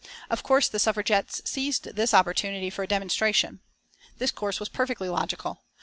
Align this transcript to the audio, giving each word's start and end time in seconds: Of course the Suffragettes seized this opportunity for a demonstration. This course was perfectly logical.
Of 0.31 0.41
course 0.41 0.67
the 0.67 0.79
Suffragettes 0.79 1.43
seized 1.45 1.83
this 1.93 2.11
opportunity 2.11 2.71
for 2.71 2.81
a 2.81 2.87
demonstration. 2.87 3.59
This 4.17 4.31
course 4.31 4.59
was 4.59 4.67
perfectly 4.67 5.09
logical. 5.09 5.61